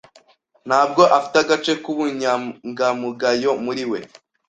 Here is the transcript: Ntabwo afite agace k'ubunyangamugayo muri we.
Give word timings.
Ntabwo 0.67 1.01
afite 1.17 1.35
agace 1.43 1.73
k'ubunyangamugayo 1.83 3.51
muri 3.65 3.83
we. 3.91 3.99